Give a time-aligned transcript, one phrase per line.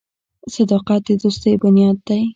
[0.55, 2.21] •صداقت د دوستۍ بنیاد دی.